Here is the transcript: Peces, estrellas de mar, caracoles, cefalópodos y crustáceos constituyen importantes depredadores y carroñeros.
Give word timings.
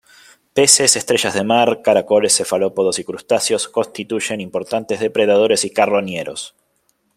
Peces, 0.55 0.95
estrellas 0.95 1.35
de 1.35 1.43
mar, 1.43 1.83
caracoles, 1.83 2.33
cefalópodos 2.37 2.97
y 2.97 3.03
crustáceos 3.03 3.67
constituyen 3.67 4.41
importantes 4.41 4.99
depredadores 4.99 5.63
y 5.63 5.69
carroñeros. 5.69 6.55